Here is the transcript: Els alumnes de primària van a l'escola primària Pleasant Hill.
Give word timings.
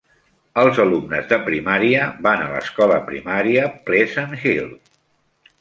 Els 0.61 0.79
alumnes 0.85 1.27
de 1.33 1.37
primària 1.49 2.07
van 2.29 2.43
a 2.45 2.49
l'escola 2.55 2.97
primària 3.11 3.71
Pleasant 3.91 4.35
Hill. 4.41 4.77